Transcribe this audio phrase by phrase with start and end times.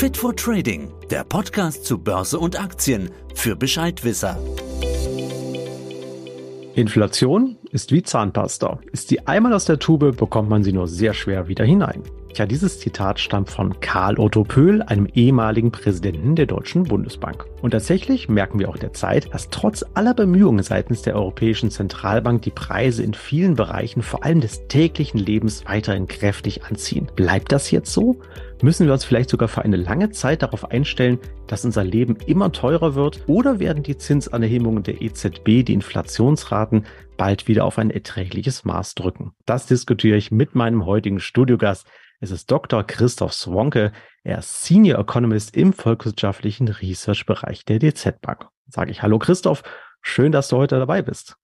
[0.00, 4.38] Fit for Trading, der Podcast zu Börse und Aktien für Bescheidwisser.
[6.74, 8.80] Inflation ist wie Zahnpasta.
[8.92, 12.02] Ist sie einmal aus der Tube, bekommt man sie nur sehr schwer wieder hinein.
[12.32, 17.44] Tja, dieses Zitat stammt von Karl Otto Pöhl, einem ehemaligen Präsidenten der Deutschen Bundesbank.
[17.60, 22.50] Und tatsächlich merken wir auch derzeit, dass trotz aller Bemühungen seitens der Europäischen Zentralbank die
[22.50, 27.08] Preise in vielen Bereichen, vor allem des täglichen Lebens, weiterhin kräftig anziehen.
[27.16, 28.20] Bleibt das jetzt so?
[28.62, 32.52] Müssen wir uns vielleicht sogar für eine lange Zeit darauf einstellen, dass unser Leben immer
[32.52, 33.24] teurer wird?
[33.26, 36.84] Oder werden die Zinsanhebungen der EZB die Inflationsraten
[37.16, 39.32] bald wieder auf ein erträgliches Maß drücken?
[39.46, 41.86] Das diskutiere ich mit meinem heutigen Studiogast.
[42.22, 42.84] Es ist Dr.
[42.84, 43.92] Christoph Swonke.
[44.24, 48.46] Er ist Senior Economist im volkswirtschaftlichen Research-Bereich der DZ Bank.
[48.68, 49.62] Sage ich Hallo Christoph,
[50.02, 51.36] schön, dass du heute dabei bist.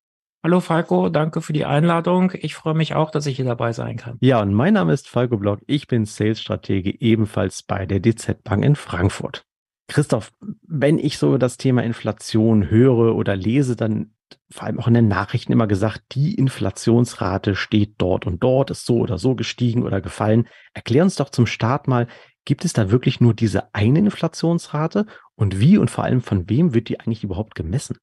[0.44, 2.30] Hallo Falco, danke für die Einladung.
[2.34, 4.18] Ich freue mich auch, dass ich hier dabei sein kann.
[4.20, 5.60] Ja, und mein Name ist Falco Block.
[5.66, 9.46] Ich bin Sales-Stratege ebenfalls bei der DZ Bank in Frankfurt.
[9.88, 10.30] Christoph,
[10.68, 14.10] wenn ich so das Thema Inflation höre oder lese, dann
[14.50, 18.86] vor allem auch in den Nachrichten immer gesagt, die Inflationsrate steht dort und dort, ist
[18.86, 20.48] so oder so gestiegen oder gefallen.
[20.74, 22.08] Erklär uns doch zum Start mal,
[22.44, 26.74] gibt es da wirklich nur diese eine Inflationsrate und wie und vor allem von wem
[26.74, 27.98] wird die eigentlich überhaupt gemessen?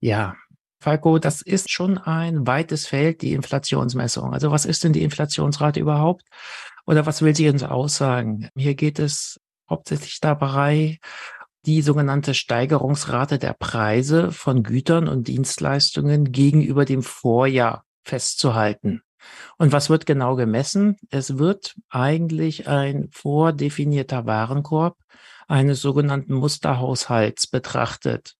[0.00, 0.36] Ja,
[0.80, 4.32] Falco, das ist schon ein weites Feld, die Inflationsmessung.
[4.32, 6.22] Also was ist denn die Inflationsrate überhaupt?
[6.86, 8.48] Oder was will sie uns aussagen?
[8.54, 10.98] Hier geht es hauptsächlich dabei,
[11.66, 19.02] die sogenannte Steigerungsrate der Preise von Gütern und Dienstleistungen gegenüber dem Vorjahr festzuhalten.
[19.58, 20.96] Und was wird genau gemessen?
[21.10, 24.96] Es wird eigentlich ein vordefinierter Warenkorb
[25.48, 28.34] eines sogenannten Musterhaushalts betrachtet.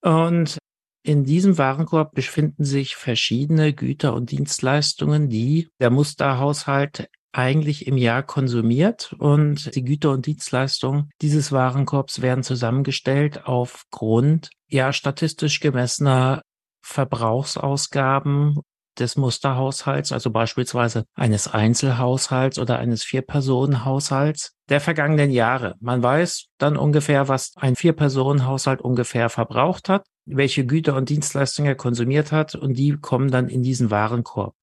[0.00, 0.58] Und
[1.02, 8.22] in diesem Warenkorb befinden sich verschiedene Güter und Dienstleistungen, die der Musterhaushalt eigentlich im Jahr
[8.22, 16.42] konsumiert und die Güter und Dienstleistungen dieses Warenkorbs werden zusammengestellt aufgrund ja statistisch gemessener
[16.82, 18.60] Verbrauchsausgaben
[18.98, 25.74] des Musterhaushalts, also beispielsweise eines Einzelhaushalts oder eines Vier-Personen-Haushalts der vergangenen Jahre.
[25.80, 31.76] Man weiß dann ungefähr, was ein Vier-Personen-Haushalt ungefähr verbraucht hat, welche Güter und Dienstleistungen er
[31.76, 34.54] konsumiert hat und die kommen dann in diesen Warenkorb.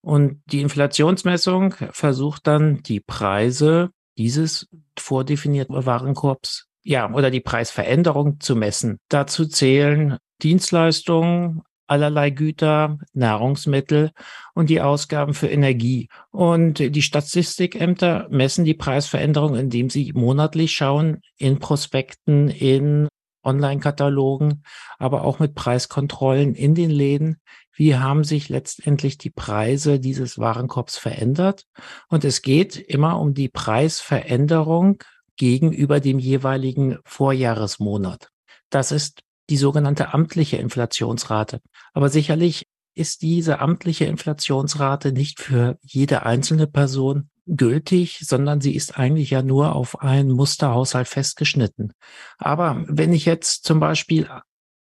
[0.00, 4.68] Und die Inflationsmessung versucht dann die Preise dieses
[4.98, 8.98] vordefinierten Warenkorbs, ja, oder die Preisveränderung zu messen.
[9.08, 14.12] Dazu zählen Dienstleistungen, allerlei Güter, Nahrungsmittel
[14.54, 16.08] und die Ausgaben für Energie.
[16.30, 23.08] Und die Statistikämter messen die Preisveränderung, indem sie monatlich schauen in Prospekten, in
[23.48, 24.62] Online-Katalogen,
[24.98, 27.40] aber auch mit Preiskontrollen in den Läden.
[27.74, 31.64] Wie haben sich letztendlich die Preise dieses Warenkorbs verändert?
[32.08, 35.02] Und es geht immer um die Preisveränderung
[35.36, 38.28] gegenüber dem jeweiligen Vorjahresmonat.
[38.70, 41.60] Das ist die sogenannte amtliche Inflationsrate.
[41.92, 48.98] Aber sicherlich ist diese amtliche Inflationsrate nicht für jede einzelne Person gültig, sondern sie ist
[48.98, 51.92] eigentlich ja nur auf einen Musterhaushalt festgeschnitten.
[52.38, 54.28] Aber wenn ich jetzt zum Beispiel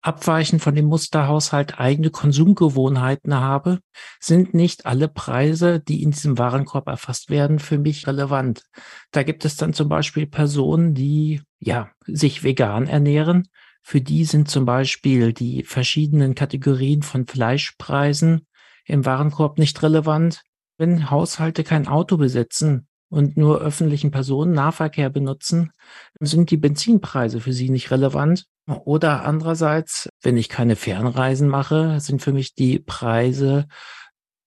[0.07, 3.81] abweichend von dem Musterhaushalt eigene Konsumgewohnheiten habe,
[4.21, 8.63] sind nicht alle Preise, die in diesem Warenkorb erfasst werden, für mich relevant.
[9.11, 13.49] Da gibt es dann zum Beispiel Personen, die ja sich vegan ernähren.
[13.83, 18.47] Für die sind zum Beispiel die verschiedenen Kategorien von Fleischpreisen
[18.85, 20.43] im Warenkorb nicht relevant.
[20.79, 25.73] Wenn Haushalte kein Auto besitzen und nur öffentlichen Personennahverkehr benutzen,
[26.21, 28.45] sind die Benzinpreise für sie nicht relevant.
[28.67, 33.67] Oder andererseits, wenn ich keine Fernreisen mache, sind für mich die Preise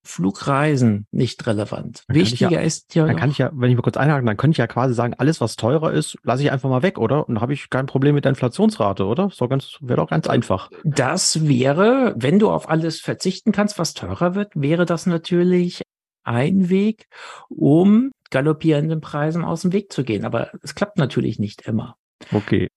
[0.04, 2.04] Flugreisen nicht relevant.
[2.08, 3.06] Dann Wichtiger ja, ist ja.
[3.06, 5.14] Dann kann ich ja, wenn ich mal kurz einhaken, dann könnte ich ja quasi sagen,
[5.18, 7.28] alles, was teurer ist, lasse ich einfach mal weg, oder?
[7.28, 9.30] Und dann habe ich kein Problem mit der Inflationsrate, oder?
[9.32, 10.70] So ganz, wäre doch ganz einfach.
[10.84, 15.84] Das wäre, wenn du auf alles verzichten kannst, was teurer wird, wäre das natürlich
[16.30, 17.08] ein Weg,
[17.50, 20.24] um galoppierenden Preisen aus dem Weg zu gehen.
[20.24, 21.98] Aber es klappt natürlich nicht immer.
[22.32, 22.68] Okay.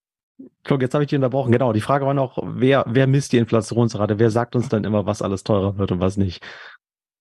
[0.64, 1.52] Guck, jetzt habe ich dich unterbrochen.
[1.52, 4.18] Genau, die Frage war noch, wer, wer misst die Inflationsrate?
[4.18, 6.42] Wer sagt uns dann immer, was alles teurer wird und was nicht?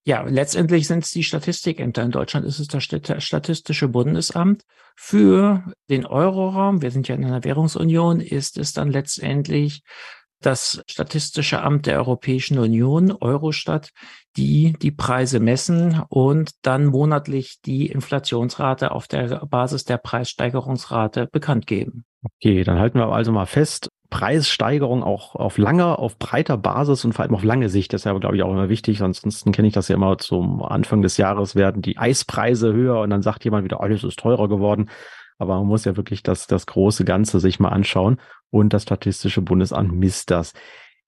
[0.04, 2.02] Ja, letztendlich sind es die Statistikämter.
[2.02, 4.62] In Deutschland ist es das Statistische Bundesamt.
[4.96, 9.82] Für den Euroraum, wir sind ja in einer Währungsunion, ist es dann letztendlich
[10.46, 13.90] das Statistische Amt der Europäischen Union, Eurostat,
[14.36, 21.66] die die Preise messen und dann monatlich die Inflationsrate auf der Basis der Preissteigerungsrate bekannt
[21.66, 22.04] geben.
[22.24, 27.14] Okay, dann halten wir also mal fest, Preissteigerung auch auf langer, auf breiter Basis und
[27.14, 27.92] vor allem auf lange Sicht.
[27.92, 29.00] Das ist ja, glaube ich, auch immer wichtig.
[29.02, 33.08] Ansonsten kenne ich das ja immer zum Anfang des Jahres werden die Eispreise höher und
[33.08, 34.90] dann sagt jemand wieder, alles ist teurer geworden.
[35.42, 38.18] Aber man muss ja wirklich das, das große Ganze sich mal anschauen
[38.50, 40.54] und das Statistische Bundesamt misst das.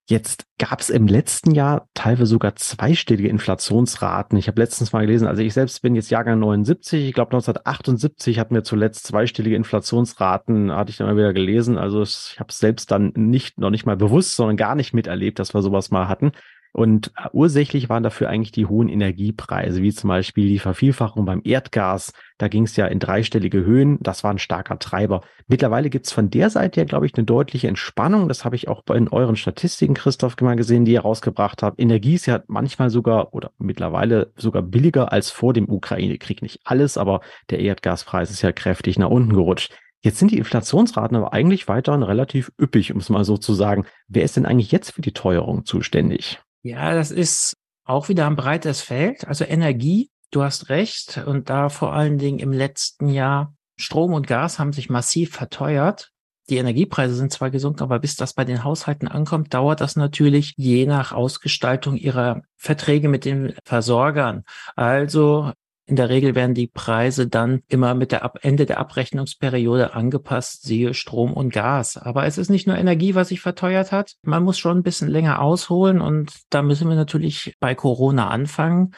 [0.06, 4.36] Jetzt gab es im letzten Jahr teilweise sogar zweistellige Inflationsraten.
[4.36, 8.38] Ich habe letztens mal gelesen, also ich selbst bin jetzt Jahrgang 79, ich glaube 1978
[8.38, 11.78] hatten wir zuletzt zweistellige Inflationsraten, hatte ich dann mal wieder gelesen.
[11.78, 15.38] Also ich habe es selbst dann nicht, noch nicht mal bewusst, sondern gar nicht miterlebt,
[15.38, 16.32] dass wir sowas mal hatten.
[16.76, 22.12] Und ursächlich waren dafür eigentlich die hohen Energiepreise, wie zum Beispiel die Vervielfachung beim Erdgas.
[22.37, 23.99] Da ging es ja in dreistellige Höhen.
[24.00, 25.21] Das war ein starker Treiber.
[25.47, 28.26] Mittlerweile gibt es von der Seite ja, glaube ich, eine deutliche Entspannung.
[28.26, 31.81] Das habe ich auch in euren Statistiken, Christoph, mal gesehen, die ihr rausgebracht habt.
[31.81, 36.43] Energie ist ja manchmal sogar oder mittlerweile sogar billiger als vor dem Ukraine-Krieg.
[36.43, 37.20] Nicht alles, aber
[37.50, 39.73] der Erdgaspreis ist ja kräftig nach unten gerutscht.
[40.03, 43.87] Jetzt sind die Inflationsraten aber eigentlich weiterhin relativ üppig, um es mal so zu sagen.
[44.09, 46.41] Wer ist denn eigentlich jetzt für die Teuerung zuständig?
[46.64, 49.28] Ja, das ist auch wieder ein breites Feld.
[49.28, 51.19] Also Energie, du hast recht.
[51.26, 56.11] Und da vor allen Dingen im letzten Jahr Strom und Gas haben sich massiv verteuert.
[56.49, 60.55] Die Energiepreise sind zwar gesunken, aber bis das bei den Haushalten ankommt, dauert das natürlich
[60.56, 64.44] je nach Ausgestaltung ihrer Verträge mit den Versorgern.
[64.75, 65.52] Also
[65.86, 70.62] in der Regel werden die Preise dann immer mit der Ab Ende der Abrechnungsperiode angepasst,
[70.62, 71.98] siehe Strom und Gas.
[71.98, 74.14] Aber es ist nicht nur Energie, was sich verteuert hat.
[74.22, 78.94] Man muss schon ein bisschen länger ausholen und da müssen wir natürlich bei Corona anfangen.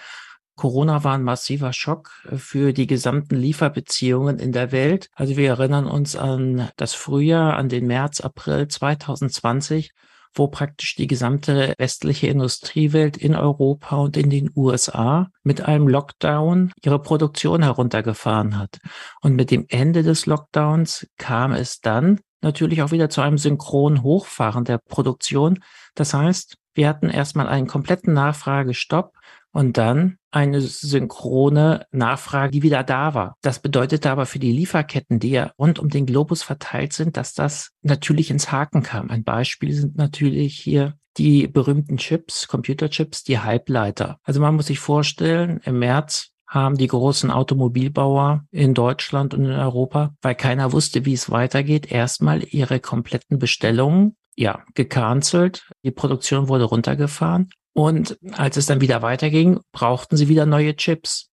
[0.54, 5.10] Corona war ein massiver Schock für die gesamten Lieferbeziehungen in der Welt.
[5.14, 9.92] Also wir erinnern uns an das Frühjahr, an den März, April 2020
[10.36, 16.72] wo praktisch die gesamte westliche Industriewelt in Europa und in den USA mit einem Lockdown
[16.82, 18.78] ihre Produktion heruntergefahren hat.
[19.22, 24.02] Und mit dem Ende des Lockdowns kam es dann natürlich auch wieder zu einem synchronen
[24.02, 25.58] Hochfahren der Produktion.
[25.94, 29.14] Das heißt, wir hatten erstmal einen kompletten Nachfragestopp
[29.50, 33.36] und dann eine synchrone Nachfrage, die wieder da war.
[33.40, 37.32] Das bedeutete aber für die Lieferketten, die ja rund um den Globus verteilt sind, dass
[37.32, 39.10] das natürlich ins Haken kam.
[39.10, 44.18] Ein Beispiel sind natürlich hier die berühmten Chips, Computerchips, die Halbleiter.
[44.24, 49.52] Also man muss sich vorstellen, im März haben die großen Automobilbauer in Deutschland und in
[49.52, 55.68] Europa, weil keiner wusste, wie es weitergeht, erstmal ihre kompletten Bestellungen ja, gecancelt.
[55.82, 61.30] Die Produktion wurde runtergefahren und als es dann wieder weiterging, brauchten sie wieder neue Chips.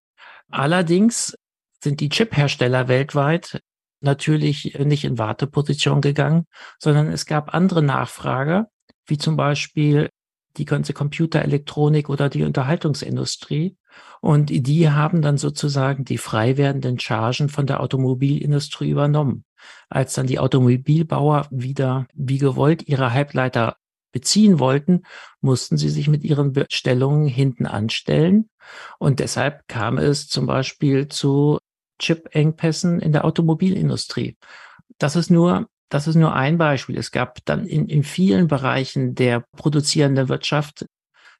[0.49, 1.37] Allerdings
[1.81, 3.61] sind die Chip-Hersteller weltweit
[4.01, 6.45] natürlich nicht in Warteposition gegangen,
[6.79, 8.67] sondern es gab andere Nachfrage,
[9.05, 10.09] wie zum Beispiel
[10.57, 13.77] die ganze Computerelektronik oder die Unterhaltungsindustrie.
[14.21, 19.45] Und die haben dann sozusagen die frei werdenden Chargen von der Automobilindustrie übernommen.
[19.89, 23.77] Als dann die Automobilbauer wieder wie gewollt ihre Halbleiter
[24.11, 25.03] beziehen wollten,
[25.41, 28.49] mussten sie sich mit ihren Bestellungen hinten anstellen.
[28.99, 31.59] Und deshalb kam es zum Beispiel zu
[31.99, 34.37] Chip-Engpässen in der Automobilindustrie.
[34.97, 36.97] Das ist nur das ist nur ein Beispiel.
[36.97, 40.87] Es gab dann in, in vielen Bereichen der produzierenden Wirtschaft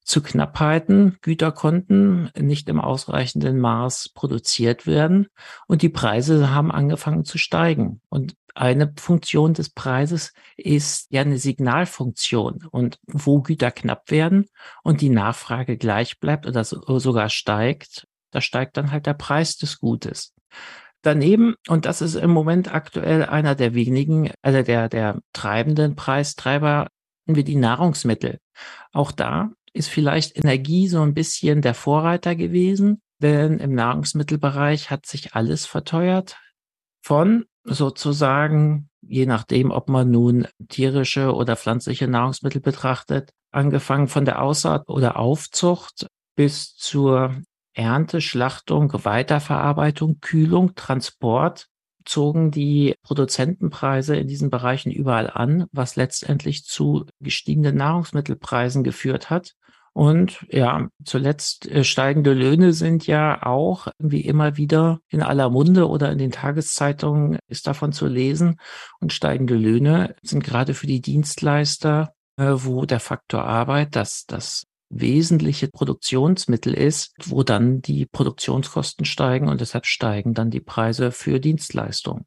[0.04, 1.18] zu Knappheiten.
[1.22, 5.28] Güter konnten nicht im ausreichenden Maß produziert werden
[5.68, 8.02] und die Preise haben angefangen zu steigen.
[8.10, 12.68] Und eine Funktion des Preises ist ja eine Signalfunktion.
[12.70, 14.46] Und wo Güter knapp werden
[14.84, 19.80] und die Nachfrage gleich bleibt oder sogar steigt, da steigt dann halt der Preis des
[19.80, 20.34] Gutes.
[21.02, 26.88] Daneben, und das ist im Moment aktuell einer der wenigen, also der, der treibenden Preistreiber,
[27.26, 28.40] wir die Nahrungsmittel.
[28.92, 35.06] Auch da ist vielleicht Energie so ein bisschen der Vorreiter gewesen, denn im Nahrungsmittelbereich hat
[35.06, 36.38] sich alles verteuert.
[37.02, 44.42] Von sozusagen, je nachdem, ob man nun tierische oder pflanzliche Nahrungsmittel betrachtet, angefangen von der
[44.42, 47.42] Aussaat oder Aufzucht bis zur
[47.74, 51.68] Ernte, Schlachtung, Weiterverarbeitung, Kühlung, Transport,
[52.06, 59.54] zogen die Produzentenpreise in diesen Bereichen überall an, was letztendlich zu gestiegenen Nahrungsmittelpreisen geführt hat.
[59.94, 65.88] Und ja, zuletzt äh, steigende Löhne sind ja auch wie immer wieder in aller Munde
[65.88, 68.60] oder in den Tageszeitungen ist davon zu lesen.
[69.00, 74.66] Und steigende Löhne sind gerade für die Dienstleister, äh, wo der Faktor Arbeit, das, das
[74.90, 81.40] wesentliche Produktionsmittel ist, wo dann die Produktionskosten steigen und deshalb steigen dann die Preise für
[81.40, 82.26] Dienstleistungen.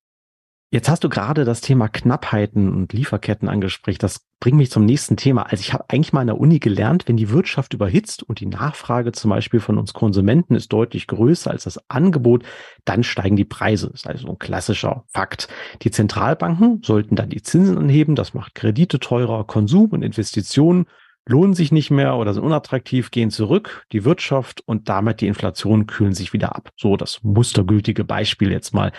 [0.73, 3.99] Jetzt hast du gerade das Thema Knappheiten und Lieferketten angesprochen.
[4.01, 5.43] Das bringt mich zum nächsten Thema.
[5.43, 8.47] Also ich habe eigentlich mal in der Uni gelernt, wenn die Wirtschaft überhitzt und die
[8.47, 12.45] Nachfrage zum Beispiel von uns Konsumenten ist deutlich größer als das Angebot,
[12.85, 13.89] dann steigen die Preise.
[13.89, 15.49] Das ist also ein klassischer Fakt.
[15.83, 18.15] Die Zentralbanken sollten dann die Zinsen anheben.
[18.15, 20.87] Das macht Kredite teurer, Konsum und Investitionen
[21.29, 25.87] lohnen sich nicht mehr oder sind unattraktiv, gehen zurück, die Wirtschaft und damit die Inflation
[25.87, 26.71] kühlen sich wieder ab.
[26.77, 28.93] So das mustergültige Beispiel jetzt mal.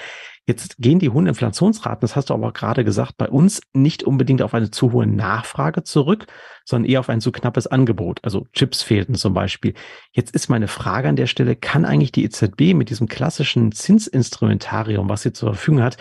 [0.45, 4.41] Jetzt gehen die hohen Inflationsraten, das hast du aber gerade gesagt, bei uns nicht unbedingt
[4.41, 6.27] auf eine zu hohe Nachfrage zurück,
[6.63, 8.19] sondern eher auf ein zu knappes Angebot.
[8.23, 9.73] Also Chips fehlten zum Beispiel.
[10.11, 15.09] Jetzt ist meine Frage an der Stelle, kann eigentlich die EZB mit diesem klassischen Zinsinstrumentarium,
[15.09, 15.97] was sie zur Verfügung hat,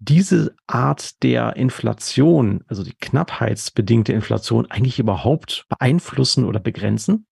[0.00, 7.26] diese Art der Inflation, also die knappheitsbedingte Inflation, eigentlich überhaupt beeinflussen oder begrenzen?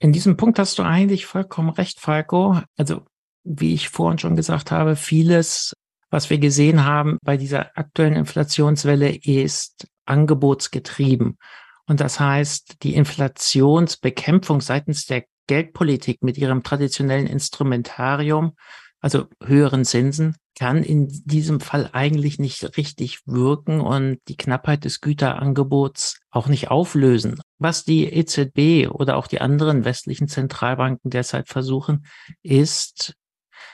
[0.00, 2.60] In diesem Punkt hast du eigentlich vollkommen recht, Falco.
[2.76, 3.02] Also,
[3.44, 5.74] wie ich vorhin schon gesagt habe, vieles,
[6.10, 11.38] was wir gesehen haben bei dieser aktuellen Inflationswelle, ist angebotsgetrieben.
[11.86, 18.54] Und das heißt, die Inflationsbekämpfung seitens der Geldpolitik mit ihrem traditionellen Instrumentarium
[19.02, 25.00] also höheren Zinsen, kann in diesem Fall eigentlich nicht richtig wirken und die Knappheit des
[25.00, 27.40] Güterangebots auch nicht auflösen.
[27.58, 32.06] Was die EZB oder auch die anderen westlichen Zentralbanken derzeit versuchen,
[32.42, 33.14] ist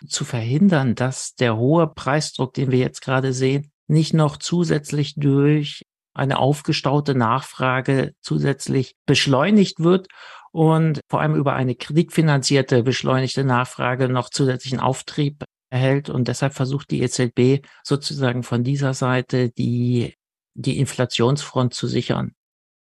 [0.06, 5.82] zu verhindern, dass der hohe Preisdruck, den wir jetzt gerade sehen, nicht noch zusätzlich durch
[6.14, 10.08] eine aufgestaute Nachfrage zusätzlich beschleunigt wird
[10.52, 16.10] und vor allem über eine kreditfinanzierte beschleunigte Nachfrage noch zusätzlichen Auftrieb erhält.
[16.10, 20.14] Und deshalb versucht die EZB sozusagen von dieser Seite die,
[20.54, 22.32] die Inflationsfront zu sichern.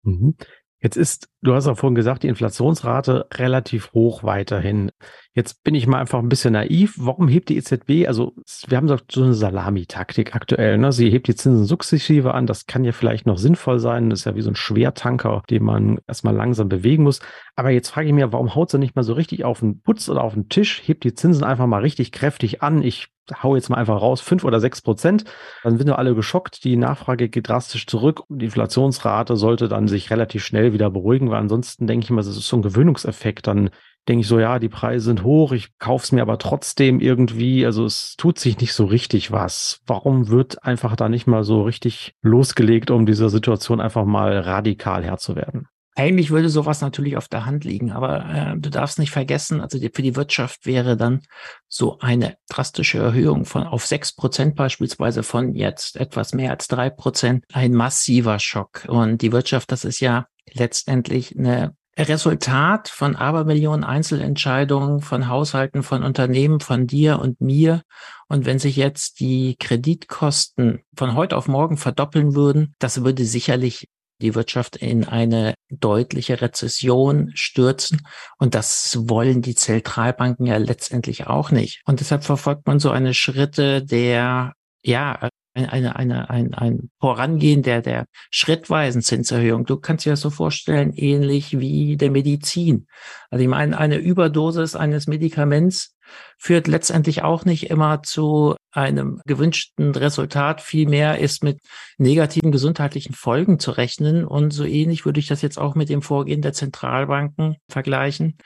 [0.03, 0.35] Mhm.
[0.81, 4.91] Jetzt ist, du hast auch vorhin gesagt, die Inflationsrate relativ hoch weiterhin.
[5.35, 6.95] Jetzt bin ich mal einfach ein bisschen naiv.
[6.97, 8.07] Warum hebt die EZB?
[8.07, 8.33] Also,
[8.67, 10.77] wir haben so eine Salamitaktik aktuell.
[10.77, 10.91] Ne?
[10.91, 12.47] Sie hebt die Zinsen sukzessive an.
[12.47, 14.09] Das kann ja vielleicht noch sinnvoll sein.
[14.09, 17.19] Das ist ja wie so ein Schwertanker, den man erstmal langsam bewegen muss.
[17.55, 20.09] Aber jetzt frage ich mich, warum haut sie nicht mal so richtig auf den Putz
[20.09, 22.81] oder auf den Tisch, hebt die Zinsen einfach mal richtig kräftig an?
[22.81, 23.09] Ich
[23.43, 25.25] hau jetzt mal einfach raus, fünf oder sechs Prozent,
[25.63, 30.09] dann sind wir alle geschockt, die Nachfrage geht drastisch zurück die Inflationsrate sollte dann sich
[30.09, 33.69] relativ schnell wieder beruhigen, weil ansonsten denke ich immer, das ist so ein Gewöhnungseffekt, dann
[34.07, 37.65] denke ich so, ja, die Preise sind hoch, ich kaufe es mir aber trotzdem irgendwie,
[37.65, 39.81] also es tut sich nicht so richtig was.
[39.85, 45.03] Warum wird einfach da nicht mal so richtig losgelegt, um dieser Situation einfach mal radikal
[45.03, 45.67] Herr zu werden?
[45.95, 49.77] Eigentlich würde sowas natürlich auf der Hand liegen, aber äh, du darfst nicht vergessen, also
[49.79, 51.21] die, für die Wirtschaft wäre dann
[51.67, 56.89] so eine drastische Erhöhung von auf sechs Prozent beispielsweise von jetzt etwas mehr als drei
[56.89, 58.85] Prozent ein massiver Schock.
[58.87, 61.75] Und die Wirtschaft, das ist ja letztendlich eine
[62.07, 67.81] Resultat von Abermillionen Einzelentscheidungen von Haushalten, von Unternehmen, von dir und mir.
[68.27, 73.87] Und wenn sich jetzt die Kreditkosten von heute auf morgen verdoppeln würden, das würde sicherlich
[74.21, 78.01] die Wirtschaft in eine deutliche Rezession stürzen.
[78.37, 81.81] Und das wollen die Zentralbanken ja letztendlich auch nicht.
[81.85, 84.53] Und deshalb verfolgt man so eine Schritte der,
[84.83, 85.28] ja,
[85.67, 89.65] eine, eine, ein, ein Vorangehen der, der schrittweisen Zinserhöhung.
[89.65, 92.87] Du kannst dir das so vorstellen, ähnlich wie der Medizin.
[93.29, 95.95] Also ich meine, eine Überdosis eines Medikaments
[96.37, 100.61] führt letztendlich auch nicht immer zu einem gewünschten Resultat.
[100.61, 101.59] Vielmehr ist mit
[101.97, 104.25] negativen gesundheitlichen Folgen zu rechnen.
[104.25, 108.37] Und so ähnlich würde ich das jetzt auch mit dem Vorgehen der Zentralbanken vergleichen.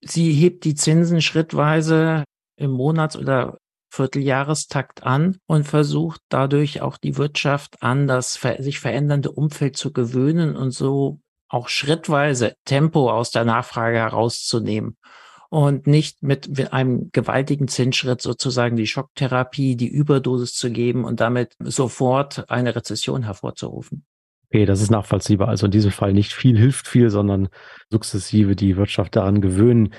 [0.00, 2.24] Sie hebt die Zinsen schrittweise
[2.56, 3.58] im Monats- oder
[3.92, 10.56] Vierteljahrestakt an und versucht dadurch auch die Wirtschaft an das sich verändernde Umfeld zu gewöhnen
[10.56, 14.96] und so auch schrittweise Tempo aus der Nachfrage herauszunehmen
[15.50, 21.54] und nicht mit einem gewaltigen Zinsschritt sozusagen die Schocktherapie, die Überdosis zu geben und damit
[21.58, 24.06] sofort eine Rezession hervorzurufen.
[24.48, 25.48] Okay, das ist nachvollziehbar.
[25.48, 27.48] Also in diesem Fall nicht viel hilft viel, sondern
[27.90, 29.92] sukzessive die Wirtschaft daran gewöhnen.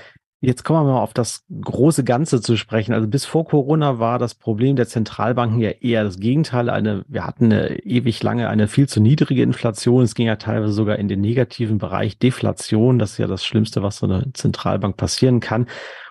[0.44, 2.92] Jetzt kommen wir mal auf das große Ganze zu sprechen.
[2.92, 6.68] Also bis vor Corona war das Problem der Zentralbanken ja eher das Gegenteil.
[6.68, 10.02] Eine, wir hatten eine ewig lange eine viel zu niedrige Inflation.
[10.02, 12.98] Es ging ja teilweise sogar in den negativen Bereich Deflation.
[12.98, 15.66] Das ist ja das Schlimmste, was so eine Zentralbank passieren kann.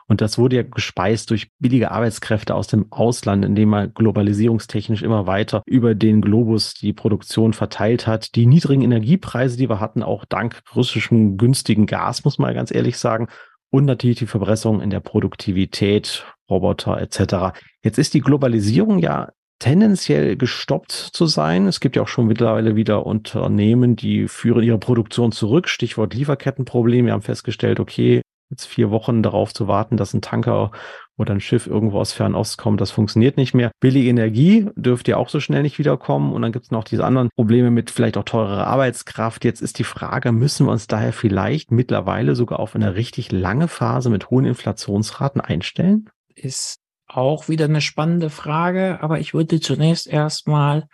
[0.08, 5.28] Und das wurde ja gespeist durch billige Arbeitskräfte aus dem Ausland, indem man globalisierungstechnisch immer
[5.28, 8.36] weiter über den Globus die Produktion verteilt hat.
[8.36, 12.98] Die niedrigen Energiepreise, die wir hatten, auch dank russischem günstigen Gas, muss man ganz ehrlich
[12.98, 13.28] sagen,
[13.74, 17.58] und natürlich die Verbesserung in der Produktivität, Roboter etc.
[17.82, 21.66] Jetzt ist die Globalisierung ja tendenziell gestoppt zu sein.
[21.66, 25.68] Es gibt ja auch schon mittlerweile wieder Unternehmen, die führen ihre Produktion zurück.
[25.68, 27.08] Stichwort Lieferkettenproblem.
[27.08, 30.70] Wir haben festgestellt, okay, jetzt vier Wochen darauf zu warten, dass ein Tanker
[31.18, 33.72] oder ein Schiff irgendwo aus Fernost kommt, das funktioniert nicht mehr.
[33.80, 36.34] Billige Energie dürfte ja auch so schnell nicht wiederkommen.
[36.34, 39.46] Und dann gibt es noch diese anderen Probleme mit vielleicht auch teurer Arbeitskraft.
[39.46, 43.68] Jetzt ist die Frage, müssen wir uns daher vielleicht mittlerweile sogar auf eine richtig lange
[43.68, 46.10] Phase mit hohen Inflationsraten einstellen?
[46.34, 50.88] Ist auch wieder eine spannende Frage, aber ich würde zunächst erstmal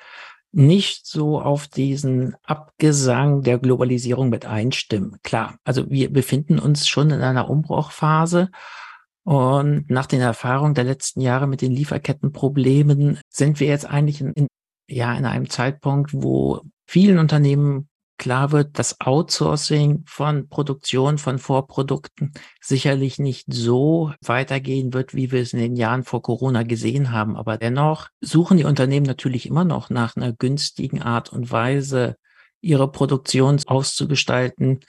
[0.52, 5.18] nicht so auf diesen Abgesang der Globalisierung mit einstimmen.
[5.24, 8.50] Klar, also wir befinden uns schon in einer Umbruchphase.
[9.30, 14.34] Und nach den Erfahrungen der letzten Jahre mit den Lieferkettenproblemen sind wir jetzt eigentlich in,
[14.34, 14.48] in
[14.90, 22.34] ja, in einem Zeitpunkt, wo vielen Unternehmen klar wird, dass Outsourcing von Produktion von Vorprodukten
[22.60, 27.38] sicherlich nicht so weitergehen wird, wie wir es in den Jahren vor Corona gesehen haben.
[27.38, 32.16] Aber dennoch suchen die Unternehmen natürlich immer noch nach einer günstigen Art und Weise,
[32.62, 34.80] ihre Produktion auszugestalten,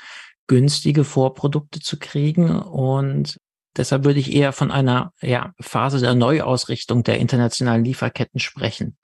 [0.47, 2.59] günstige Vorprodukte zu kriegen.
[2.59, 3.37] Und
[3.77, 8.97] deshalb würde ich eher von einer ja, Phase der Neuausrichtung der internationalen Lieferketten sprechen.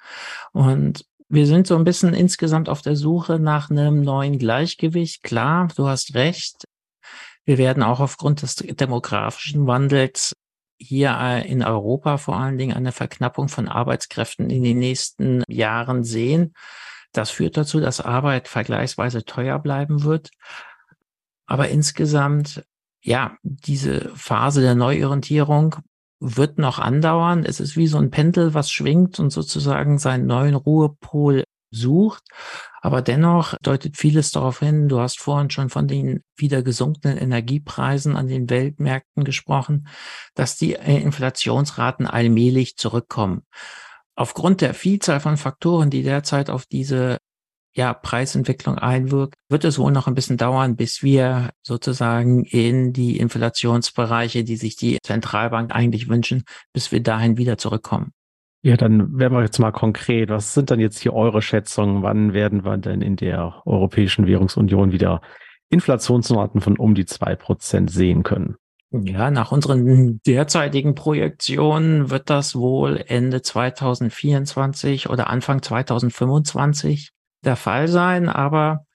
[0.52, 5.22] Und wir sind so ein bisschen insgesamt auf der Suche nach einem neuen Gleichgewicht.
[5.22, 6.64] Klar, du hast recht.
[7.44, 10.34] Wir werden auch aufgrund des demografischen Wandels
[10.78, 16.54] hier in Europa vor allen Dingen eine Verknappung von Arbeitskräften in den nächsten Jahren sehen.
[17.12, 20.30] Das führt dazu, dass Arbeit vergleichsweise teuer bleiben wird.
[21.46, 22.64] Aber insgesamt,
[23.06, 25.76] ja, diese Phase der Neuorientierung
[26.18, 27.44] wird noch andauern.
[27.44, 32.24] Es ist wie so ein Pendel, was schwingt und sozusagen seinen neuen Ruhepol sucht.
[32.80, 34.88] Aber dennoch deutet vieles darauf hin.
[34.88, 39.86] Du hast vorhin schon von den wieder gesunkenen Energiepreisen an den Weltmärkten gesprochen,
[40.34, 43.42] dass die äh, Inflationsraten allmählich zurückkommen.
[44.16, 47.18] Aufgrund der Vielzahl von Faktoren, die derzeit auf diese
[47.76, 53.18] ja, Preisentwicklung einwirkt, wird es wohl noch ein bisschen dauern, bis wir sozusagen in die
[53.18, 58.12] Inflationsbereiche, die sich die Zentralbank eigentlich wünschen, bis wir dahin wieder zurückkommen.
[58.62, 60.30] Ja, dann werden wir jetzt mal konkret.
[60.30, 62.02] Was sind dann jetzt hier eure Schätzungen?
[62.02, 65.20] Wann werden wir denn in der Europäischen Währungsunion wieder
[65.68, 68.56] Inflationsraten von um die zwei Prozent sehen können?
[68.90, 77.10] Ja, nach unseren derzeitigen Projektionen wird das wohl Ende 2024 oder Anfang 2025
[77.46, 78.86] der Fall sein, aber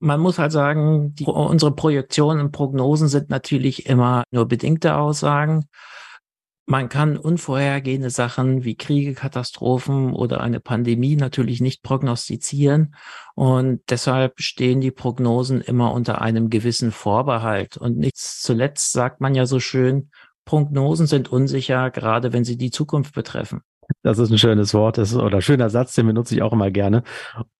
[0.00, 5.68] man muss halt sagen, die, unsere Projektionen und Prognosen sind natürlich immer nur bedingte Aussagen.
[6.66, 12.94] Man kann unvorhergehende Sachen wie Kriege, Katastrophen oder eine Pandemie natürlich nicht prognostizieren.
[13.34, 17.78] Und deshalb stehen die Prognosen immer unter einem gewissen Vorbehalt.
[17.78, 20.10] Und nichts zuletzt sagt man ja so schön,
[20.44, 23.62] Prognosen sind unsicher, gerade wenn sie die Zukunft betreffen.
[24.02, 27.02] Das ist ein schönes Wort ist, oder schöner Satz, den benutze ich auch immer gerne.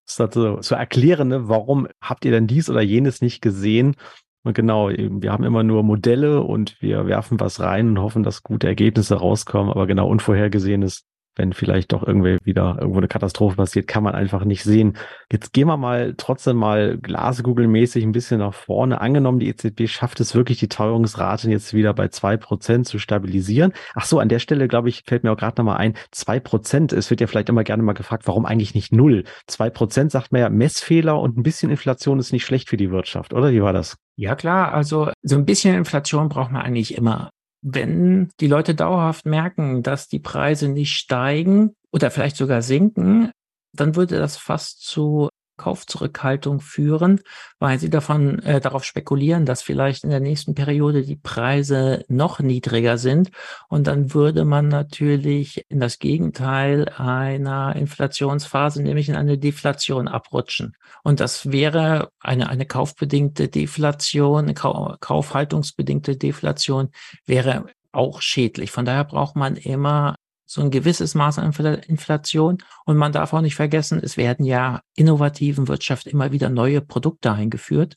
[0.07, 3.97] Das ist so, zu erklären, ne, warum habt ihr denn dies oder jenes nicht gesehen?
[4.45, 8.43] Und genau, wir haben immer nur Modelle und wir werfen was rein und hoffen, dass
[8.43, 9.71] gute Ergebnisse rauskommen.
[9.71, 11.05] Aber genau Unvorhergesehenes
[11.39, 14.97] wenn vielleicht doch irgendwie wieder irgendwo eine Katastrophe passiert, kann man einfach nicht sehen.
[15.33, 19.01] Jetzt gehen wir mal trotzdem mal Glaskugel-mäßig ein bisschen nach vorne.
[19.01, 23.73] Angenommen, die EZB schafft es wirklich, die Teuerungsrate jetzt wieder bei zwei Prozent zu stabilisieren.
[23.95, 26.93] Ach so, an der Stelle, glaube ich, fällt mir auch gerade nochmal ein, zwei Prozent.
[26.93, 29.25] Es wird ja vielleicht immer gerne mal gefragt, warum eigentlich nicht null?
[29.47, 32.91] Zwei Prozent sagt man ja, Messfehler und ein bisschen Inflation ist nicht schlecht für die
[32.91, 33.53] Wirtschaft, oder?
[33.53, 33.97] Wie war das?
[34.17, 34.73] Ja, klar.
[34.73, 37.31] Also so ein bisschen Inflation braucht man eigentlich immer
[37.63, 43.33] wenn die Leute dauerhaft merken, dass die Preise nicht steigen oder vielleicht sogar sinken,
[43.75, 47.21] dann würde das fast zu Kaufzurückhaltung führen,
[47.59, 52.41] weil sie davon äh, darauf spekulieren, dass vielleicht in der nächsten Periode die Preise noch
[52.41, 53.31] niedriger sind
[53.69, 60.75] und dann würde man natürlich in das Gegenteil einer Inflationsphase, nämlich in eine Deflation abrutschen.
[61.03, 66.91] Und das wäre eine eine kaufbedingte Deflation, eine kaufhaltungsbedingte Deflation
[67.27, 68.71] wäre auch schädlich.
[68.71, 70.15] Von daher braucht man immer
[70.49, 71.53] so ein gewisses Maß an
[71.87, 72.59] Inflation.
[72.87, 77.33] Und man darf auch nicht vergessen, es werden ja innovativen Wirtschaft immer wieder neue Produkte
[77.33, 77.97] eingeführt.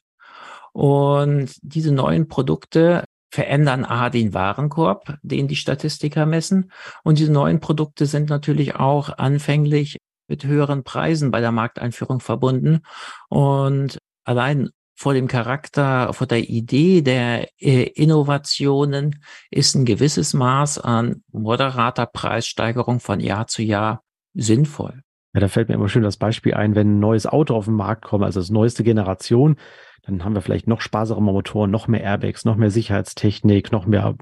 [0.73, 6.71] Und diese neuen Produkte verändern A den Warenkorb, den die Statistiker messen.
[7.03, 12.81] Und diese neuen Produkte sind natürlich auch anfänglich mit höheren Preisen bei der Markteinführung verbunden.
[13.29, 20.77] Und allein vor dem Charakter, vor der Idee der äh, Innovationen ist ein gewisses Maß
[20.77, 24.03] an moderater Preissteigerung von Jahr zu Jahr
[24.35, 25.01] sinnvoll.
[25.33, 27.73] Ja, da fällt mir immer schön das Beispiel ein, wenn ein neues Auto auf den
[27.73, 29.55] Markt kommt, also das neueste Generation,
[30.03, 34.13] dann haben wir vielleicht noch sparsame Motoren, noch mehr Airbags, noch mehr Sicherheitstechnik, noch mehr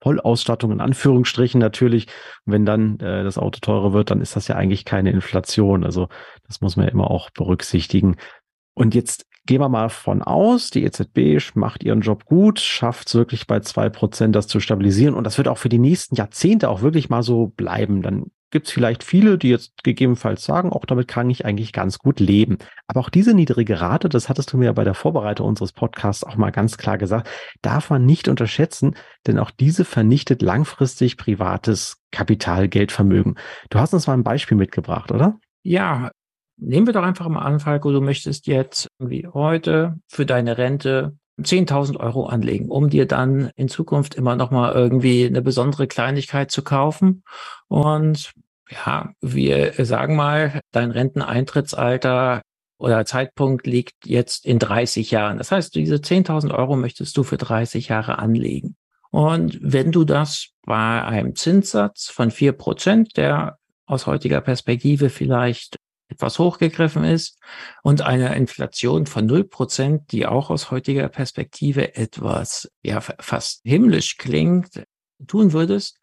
[0.00, 2.06] Vollausstattung in Anführungsstrichen natürlich.
[2.46, 5.84] Und wenn dann äh, das Auto teurer wird, dann ist das ja eigentlich keine Inflation.
[5.84, 6.08] Also
[6.46, 8.16] das muss man ja immer auch berücksichtigen.
[8.74, 13.14] Und jetzt Gehen wir mal von aus, die EZB macht ihren Job gut, schafft es
[13.16, 16.68] wirklich bei zwei Prozent das zu stabilisieren und das wird auch für die nächsten Jahrzehnte
[16.68, 18.02] auch wirklich mal so bleiben.
[18.02, 21.98] Dann gibt es vielleicht viele, die jetzt gegebenenfalls sagen, auch damit kann ich eigentlich ganz
[21.98, 22.58] gut leben.
[22.86, 26.22] Aber auch diese niedrige Rate, das hattest du mir ja bei der Vorbereitung unseres Podcasts
[26.22, 27.28] auch mal ganz klar gesagt,
[27.62, 28.94] darf man nicht unterschätzen,
[29.26, 33.36] denn auch diese vernichtet langfristig privates Kapital, Geldvermögen.
[33.70, 35.38] Du hast uns mal ein Beispiel mitgebracht, oder?
[35.62, 36.10] Ja,
[36.56, 41.16] nehmen wir doch einfach mal an, Falco, du möchtest jetzt irgendwie heute für deine Rente
[41.40, 46.50] 10.000 Euro anlegen, um dir dann in Zukunft immer noch mal irgendwie eine besondere Kleinigkeit
[46.50, 47.24] zu kaufen.
[47.68, 48.32] Und
[48.70, 52.42] ja, wir sagen mal, dein Renteneintrittsalter
[52.78, 55.38] oder Zeitpunkt liegt jetzt in 30 Jahren.
[55.38, 58.76] Das heißt, diese 10.000 Euro möchtest du für 30 Jahre anlegen.
[59.10, 65.76] Und wenn du das bei einem Zinssatz von vier Prozent, der aus heutiger Perspektive vielleicht
[66.08, 67.38] etwas hochgegriffen ist
[67.82, 74.18] und eine Inflation von null Prozent, die auch aus heutiger Perspektive etwas, ja, fast himmlisch
[74.18, 74.84] klingt,
[75.26, 75.98] tun würdest,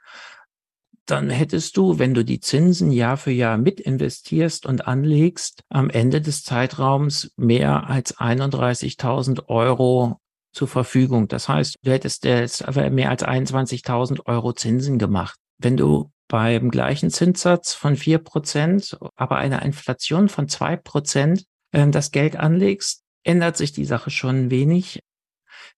[1.05, 5.89] dann hättest du, wenn du die Zinsen Jahr für Jahr mit investierst und anlegst, am
[5.89, 10.19] Ende des Zeitraums mehr als 31.000 Euro
[10.51, 11.27] zur Verfügung.
[11.27, 15.39] Das heißt, du hättest jetzt mehr als 21.000 Euro Zinsen gemacht.
[15.57, 21.85] Wenn du beim gleichen Zinssatz von vier Prozent, aber einer Inflation von zwei Prozent äh,
[21.87, 25.01] das Geld anlegst, ändert sich die Sache schon wenig.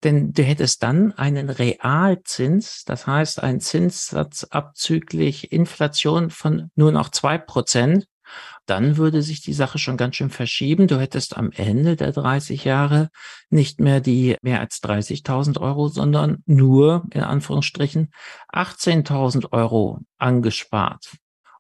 [0.04, 7.10] Denn du hättest dann einen Realzins, das heißt einen Zinssatz abzüglich Inflation von nur noch
[7.10, 8.06] zwei Prozent
[8.66, 10.88] dann würde sich die Sache schon ganz schön verschieben.
[10.88, 13.10] Du hättest am Ende der 30 Jahre
[13.50, 18.12] nicht mehr die mehr als 30.000 Euro, sondern nur in Anführungsstrichen
[18.54, 21.12] 18.000 Euro angespart.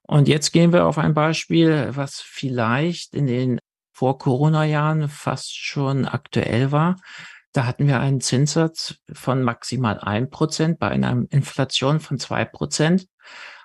[0.04, 3.60] Und jetzt gehen wir auf ein Beispiel, was vielleicht in den
[3.94, 6.98] vor Corona-Jahren fast schon aktuell war.
[7.54, 13.08] Da hatten wir einen Zinssatz von maximal ein Prozent bei einer Inflation von zwei Prozent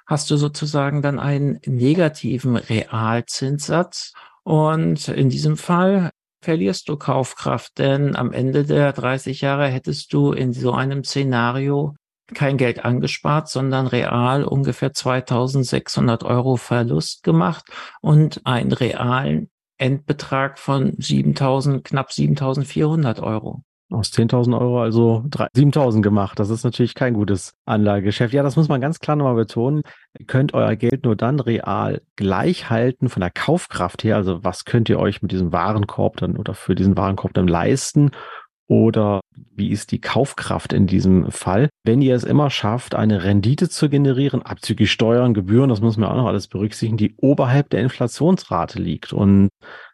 [0.07, 4.13] hast du sozusagen dann einen negativen Realzinssatz.
[4.45, 6.11] Und in diesem Fall
[6.43, 11.95] verlierst du Kaufkraft, denn am Ende der 30 Jahre hättest du in so einem Szenario
[12.35, 17.65] kein Geld angespart, sondern real ungefähr 2600 Euro Verlust gemacht
[18.01, 23.63] und einen realen Endbetrag von 7000, knapp 7400 Euro.
[23.89, 26.41] Aus 10.000 Euro also 7.000 gemacht.
[26.41, 28.35] Das ist natürlich kein gutes Anlagegeschäft.
[28.35, 29.83] Ja, das muss man ganz klar nochmal betonen.
[30.19, 34.17] Ihr könnt euer Geld nur dann real gleich halten von der Kaufkraft her.
[34.17, 38.11] Also was könnt ihr euch mit diesem Warenkorb dann oder für diesen Warenkorb dann leisten?
[38.67, 39.21] Oder
[39.55, 41.69] wie ist die Kaufkraft in diesem Fall?
[41.85, 46.11] Wenn ihr es immer schafft, eine Rendite zu generieren, abzüglich Steuern, Gebühren, das muss man
[46.11, 49.13] auch noch alles berücksichtigen, die oberhalb der Inflationsrate liegt.
[49.13, 49.49] Und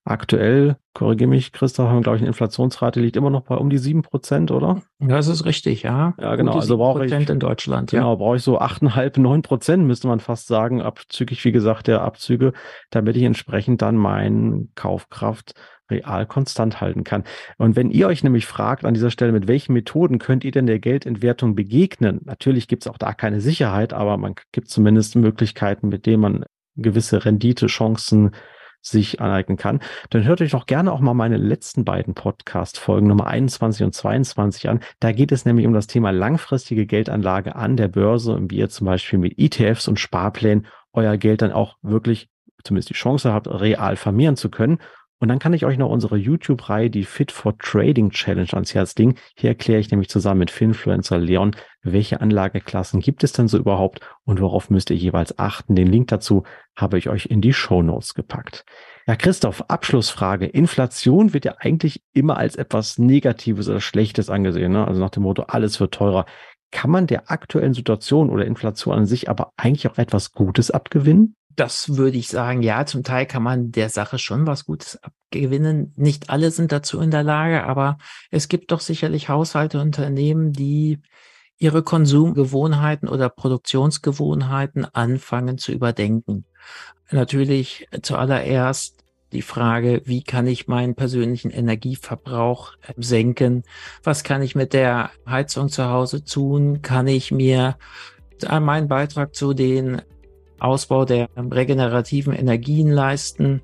[0.04, 3.78] Aktuell, korrigiere mich, Christoph, haben, glaube ich, eine Inflationsrate liegt immer noch bei um die
[3.78, 4.82] sieben Prozent, oder?
[4.98, 6.14] Das ist richtig, ja.
[6.18, 6.54] Ja, genau.
[6.54, 7.92] Also brauche ich in Deutschland.
[7.92, 8.14] Genau, ja.
[8.16, 12.52] brauche ich so achteinhalb, neun Prozent, müsste man fast sagen, abzüglich, wie gesagt, der Abzüge,
[12.90, 15.54] damit ich entsprechend dann meinen Kaufkraft
[15.88, 17.22] real konstant halten kann.
[17.58, 20.66] Und wenn ihr euch nämlich fragt an dieser Stelle, mit welchen Methoden könnt ihr denn
[20.66, 22.20] der Geldentwertung begegnen?
[22.24, 26.44] Natürlich gibt es auch da keine Sicherheit, aber man gibt zumindest Möglichkeiten, mit denen man
[26.76, 28.32] gewisse Renditechancen
[28.82, 33.28] sich aneignen kann, dann hört euch doch gerne auch mal meine letzten beiden Podcast-Folgen Nummer
[33.28, 34.80] 21 und 22 an.
[34.98, 38.68] Da geht es nämlich um das Thema langfristige Geldanlage an der Börse und wie ihr
[38.68, 42.28] zum Beispiel mit ETFs und Sparplänen euer Geld dann auch wirklich
[42.64, 44.78] zumindest die Chance habt, real vermehren zu können.
[45.22, 48.96] Und dann kann ich euch noch unsere YouTube-Reihe, die Fit for Trading Challenge ans Herz
[48.96, 49.14] legen.
[49.36, 51.54] Hier erkläre ich nämlich zusammen mit Finfluencer Leon,
[51.84, 55.76] welche Anlageklassen gibt es denn so überhaupt und worauf müsst ihr jeweils achten.
[55.76, 56.42] Den Link dazu
[56.74, 58.64] habe ich euch in die Show Notes gepackt.
[59.06, 60.46] Ja, Christoph, Abschlussfrage.
[60.46, 64.72] Inflation wird ja eigentlich immer als etwas Negatives oder Schlechtes angesehen.
[64.72, 64.88] Ne?
[64.88, 66.26] Also nach dem Motto, alles wird teurer.
[66.72, 71.36] Kann man der aktuellen Situation oder Inflation an sich aber eigentlich auch etwas Gutes abgewinnen?
[71.56, 75.92] Das würde ich sagen, ja, zum Teil kann man der Sache schon was Gutes abgewinnen.
[75.96, 77.98] Nicht alle sind dazu in der Lage, aber
[78.30, 81.00] es gibt doch sicherlich Haushalte, Unternehmen, die
[81.58, 86.44] ihre Konsumgewohnheiten oder Produktionsgewohnheiten anfangen zu überdenken.
[87.10, 93.62] Natürlich zuallererst die Frage, wie kann ich meinen persönlichen Energieverbrauch äh, senken?
[94.02, 96.82] Was kann ich mit der Heizung zu Hause tun?
[96.82, 97.76] Kann ich mir
[98.50, 100.02] meinen Beitrag zu den
[100.62, 103.62] Ausbau der regenerativen Energien leisten?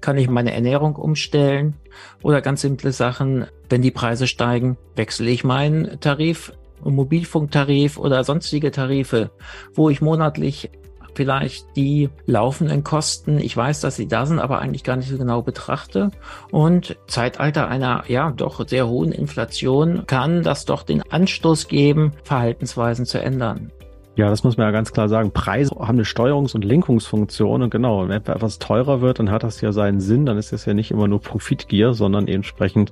[0.00, 1.74] Kann ich meine Ernährung umstellen?
[2.22, 6.52] Oder ganz simple Sachen, wenn die Preise steigen, wechsle ich meinen Tarif,
[6.84, 9.30] Mobilfunktarif oder sonstige Tarife,
[9.74, 10.70] wo ich monatlich
[11.18, 15.18] vielleicht die laufenden Kosten, ich weiß, dass sie da sind, aber eigentlich gar nicht so
[15.18, 16.12] genau betrachte.
[16.52, 23.04] Und Zeitalter einer, ja, doch sehr hohen Inflation kann das doch den Anstoß geben, Verhaltensweisen
[23.04, 23.72] zu ändern.
[24.18, 25.30] Ja, das muss man ja ganz klar sagen.
[25.30, 29.60] Preise haben eine Steuerungs- und Lenkungsfunktion und genau, wenn etwas teurer wird, dann hat das
[29.60, 32.90] ja seinen Sinn, dann ist es ja nicht immer nur Profitgier, sondern entsprechend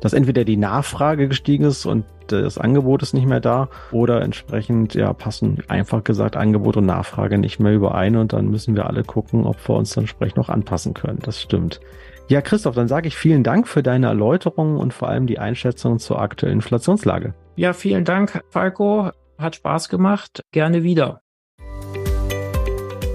[0.00, 4.94] dass entweder die Nachfrage gestiegen ist und das Angebot ist nicht mehr da oder entsprechend
[4.94, 9.02] ja passen einfach gesagt Angebot und Nachfrage nicht mehr überein und dann müssen wir alle
[9.02, 11.18] gucken, ob wir uns dann entsprechend noch anpassen können.
[11.20, 11.80] Das stimmt.
[12.28, 15.98] Ja, Christoph, dann sage ich vielen Dank für deine Erläuterungen und vor allem die Einschätzung
[15.98, 17.34] zur aktuellen Inflationslage.
[17.56, 19.10] Ja, vielen Dank, Falco.
[19.40, 20.44] Hat Spaß gemacht.
[20.52, 21.22] Gerne wieder.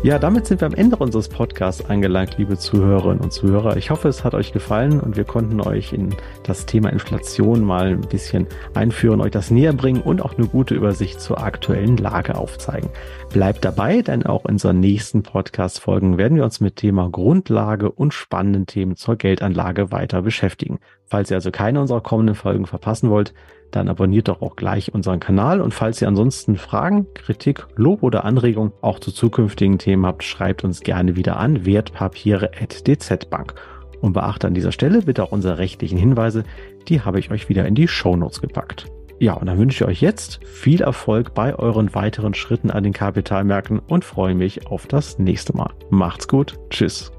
[0.02, 3.78] Ja, damit sind wir am Ende unseres Podcasts angelangt, liebe Zuhörerinnen und Zuhörer.
[3.78, 7.88] Ich hoffe, es hat euch gefallen und wir konnten euch in das Thema Inflation mal
[7.88, 12.36] ein bisschen einführen, euch das näher bringen und auch eine gute Übersicht zur aktuellen Lage
[12.36, 12.90] aufzeigen.
[13.34, 18.14] Bleibt dabei, denn auch in unseren nächsten Podcast-Folgen werden wir uns mit Thema Grundlage und
[18.14, 20.80] spannenden Themen zur Geldanlage weiter beschäftigen.
[21.06, 23.34] Falls ihr also keine unserer kommenden Folgen verpassen wollt,
[23.76, 28.26] dann abonniert doch auch gleich unseren Kanal und falls ihr ansonsten Fragen, Kritik, Lob oder
[28.26, 33.54] Anregungen auch zu zukünftigen Themen habt, schreibt uns gerne wieder an wertpapiere.dzbank.
[34.02, 36.44] Und beachte an dieser Stelle bitte auch unsere rechtlichen Hinweise,
[36.88, 38.88] die habe ich euch wieder in die Shownotes gepackt.
[39.20, 42.94] Ja, und dann wünsche ich euch jetzt viel Erfolg bei euren weiteren Schritten an den
[42.94, 45.74] Kapitalmärkten und freue mich auf das nächste Mal.
[45.90, 47.12] Macht's gut, tschüss.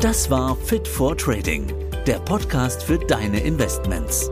[0.00, 1.72] Das war Fit for Trading,
[2.06, 4.30] der Podcast für deine Investments.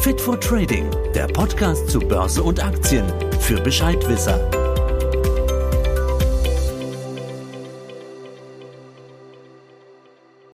[0.00, 3.04] Fit for Trading, der Podcast zu Börse und Aktien
[3.40, 4.67] für Bescheidwisser.